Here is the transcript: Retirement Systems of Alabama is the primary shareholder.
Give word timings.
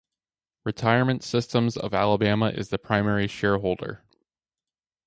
Retirement 0.63 1.23
Systems 1.23 1.77
of 1.77 1.93
Alabama 1.93 2.49
is 2.49 2.69
the 2.69 2.79
primary 2.79 3.27
shareholder. 3.27 4.03